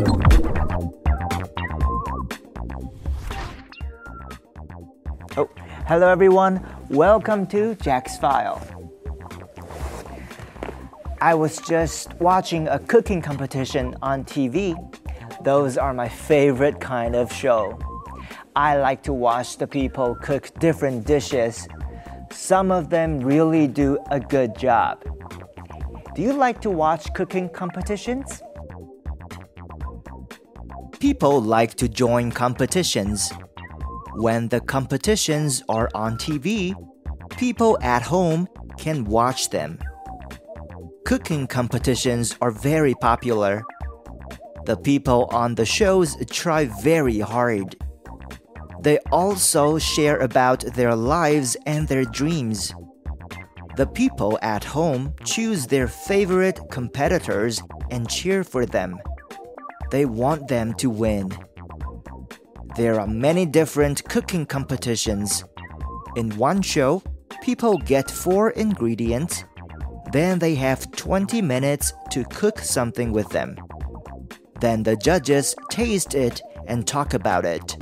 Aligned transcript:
Oh, 0.00 0.04
hello 5.88 6.08
everyone. 6.08 6.64
Welcome 6.88 7.48
to 7.48 7.74
Jack's 7.74 8.16
File. 8.16 8.62
I 11.20 11.34
was 11.34 11.58
just 11.58 12.14
watching 12.20 12.68
a 12.68 12.78
cooking 12.78 13.20
competition 13.20 13.96
on 14.00 14.24
TV. 14.24 14.76
Those 15.42 15.76
are 15.76 15.92
my 15.92 16.08
favorite 16.08 16.78
kind 16.78 17.16
of 17.16 17.32
show. 17.32 17.76
I 18.54 18.76
like 18.76 19.02
to 19.02 19.12
watch 19.12 19.56
the 19.56 19.66
people 19.66 20.14
cook 20.22 20.56
different 20.60 21.06
dishes. 21.06 21.66
Some 22.30 22.70
of 22.70 22.88
them 22.88 23.18
really 23.18 23.66
do 23.66 23.98
a 24.12 24.20
good 24.20 24.56
job. 24.56 25.02
Do 26.14 26.22
you 26.22 26.34
like 26.34 26.60
to 26.60 26.70
watch 26.70 27.12
cooking 27.14 27.48
competitions? 27.48 28.42
People 31.00 31.40
like 31.40 31.74
to 31.74 31.88
join 31.88 32.32
competitions. 32.32 33.32
When 34.16 34.48
the 34.48 34.60
competitions 34.60 35.62
are 35.68 35.88
on 35.94 36.16
TV, 36.18 36.74
people 37.36 37.78
at 37.82 38.02
home 38.02 38.48
can 38.78 39.04
watch 39.04 39.50
them. 39.50 39.78
Cooking 41.06 41.46
competitions 41.46 42.36
are 42.40 42.50
very 42.50 42.94
popular. 42.94 43.62
The 44.66 44.76
people 44.76 45.28
on 45.30 45.54
the 45.54 45.64
shows 45.64 46.16
try 46.30 46.64
very 46.82 47.20
hard. 47.20 47.76
They 48.82 48.98
also 49.12 49.78
share 49.78 50.18
about 50.18 50.64
their 50.74 50.96
lives 50.96 51.56
and 51.64 51.86
their 51.86 52.04
dreams. 52.04 52.74
The 53.76 53.86
people 53.86 54.36
at 54.42 54.64
home 54.64 55.14
choose 55.24 55.68
their 55.68 55.86
favorite 55.86 56.58
competitors 56.72 57.62
and 57.92 58.10
cheer 58.10 58.42
for 58.42 58.66
them. 58.66 58.98
They 59.90 60.04
want 60.04 60.48
them 60.48 60.74
to 60.74 60.90
win. 60.90 61.36
There 62.76 63.00
are 63.00 63.06
many 63.06 63.46
different 63.46 64.04
cooking 64.08 64.44
competitions. 64.44 65.44
In 66.16 66.36
one 66.36 66.62
show, 66.62 67.02
people 67.42 67.78
get 67.78 68.10
four 68.10 68.50
ingredients, 68.50 69.44
then 70.12 70.38
they 70.38 70.54
have 70.54 70.90
20 70.92 71.42
minutes 71.42 71.92
to 72.10 72.24
cook 72.24 72.58
something 72.58 73.12
with 73.12 73.28
them. 73.30 73.56
Then 74.60 74.82
the 74.82 74.96
judges 74.96 75.54
taste 75.70 76.14
it 76.14 76.40
and 76.66 76.86
talk 76.86 77.14
about 77.14 77.44
it. 77.44 77.76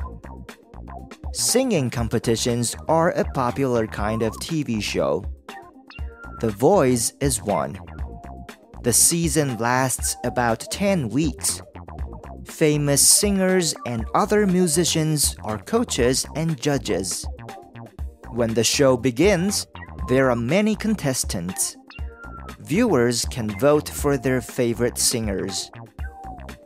Singing 1.33 1.91
competitions 1.91 2.77
are 2.89 3.11
a 3.11 3.25
popular 3.25 3.86
kind 3.86 4.23
of 4.23 4.33
TV 4.34 4.83
show. 4.83 5.25
The 6.41 6.50
Voice 6.50 7.12
is 7.20 7.42
one. 7.42 7.78
The 8.83 8.92
season 8.92 9.58
lasts 9.58 10.17
about 10.25 10.61
10 10.70 11.08
weeks 11.08 11.61
famous 12.56 13.06
singers 13.06 13.74
and 13.84 14.06
other 14.14 14.46
musicians 14.46 15.36
are 15.44 15.58
coaches 15.58 16.24
and 16.36 16.58
judges. 16.58 17.26
When 18.30 18.54
the 18.54 18.64
show 18.64 18.96
begins, 18.96 19.66
there 20.08 20.30
are 20.30 20.36
many 20.36 20.74
contestants. 20.74 21.77
Viewers 22.60 23.27
can 23.27 23.50
vote 23.60 23.90
for 23.90 24.16
their 24.16 24.40
favorite 24.40 24.96
singers. 24.96 25.70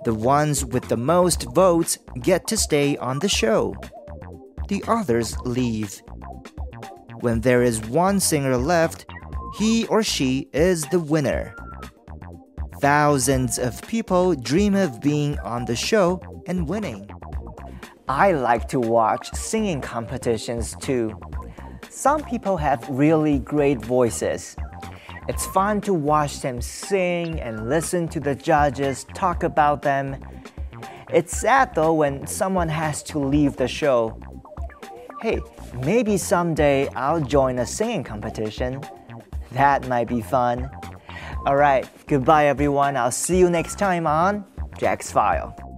The 0.04 0.14
ones 0.14 0.64
with 0.64 0.88
the 0.88 0.96
most 0.96 1.42
votes 1.54 1.98
get 2.22 2.46
to 2.46 2.56
stay 2.56 2.96
on 2.98 3.18
the 3.18 3.28
show. 3.28 3.74
The 4.68 4.84
others 4.86 5.36
leave. 5.40 6.00
When 7.18 7.40
there 7.40 7.64
is 7.64 7.80
one 7.80 8.20
singer 8.20 8.56
left, 8.56 9.06
he 9.58 9.86
or 9.88 10.04
she 10.04 10.48
is 10.52 10.84
the 10.92 11.00
winner. 11.00 11.56
Thousands 12.80 13.58
of 13.58 13.82
people 13.82 14.34
dream 14.34 14.74
of 14.74 15.02
being 15.02 15.38
on 15.40 15.66
the 15.66 15.76
show 15.76 16.18
and 16.46 16.66
winning. 16.66 17.10
I 18.08 18.32
like 18.32 18.68
to 18.68 18.80
watch 18.80 19.30
singing 19.34 19.82
competitions 19.82 20.74
too. 20.80 21.20
Some 21.90 22.24
people 22.24 22.56
have 22.56 22.88
really 22.88 23.38
great 23.38 23.84
voices. 23.84 24.56
It's 25.28 25.44
fun 25.48 25.82
to 25.82 25.92
watch 25.92 26.40
them 26.40 26.62
sing 26.62 27.38
and 27.38 27.68
listen 27.68 28.08
to 28.08 28.18
the 28.18 28.34
judges 28.34 29.04
talk 29.12 29.42
about 29.42 29.82
them. 29.82 30.16
It's 31.12 31.36
sad 31.36 31.74
though 31.74 31.92
when 31.92 32.26
someone 32.26 32.70
has 32.70 33.02
to 33.04 33.18
leave 33.18 33.56
the 33.56 33.68
show. 33.68 34.18
Hey, 35.20 35.40
maybe 35.84 36.16
someday 36.16 36.88
I'll 36.96 37.20
join 37.20 37.58
a 37.58 37.66
singing 37.66 38.04
competition. 38.04 38.80
That 39.52 39.86
might 39.86 40.08
be 40.08 40.22
fun. 40.22 40.70
All 41.46 41.56
right, 41.56 41.86
goodbye 42.10 42.46
everyone. 42.46 42.96
I'll 42.96 43.12
see 43.12 43.38
you 43.38 43.48
next 43.48 43.78
time 43.78 44.04
on 44.04 44.44
Jack's 44.76 45.12
File. 45.12 45.69